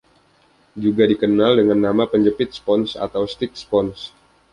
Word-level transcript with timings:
Juga 0.83 1.03
dikenal 1.11 1.51
dengan 1.61 1.77
nama 1.85 2.03
penjepit 2.13 2.49
spons 2.57 2.89
atau 3.05 3.21
stik 3.33 3.51
spons. 3.63 3.97